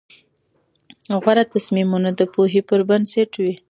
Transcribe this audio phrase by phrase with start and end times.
[1.21, 3.53] غوره تصمیمونه د پوهې پر بنسټ وي.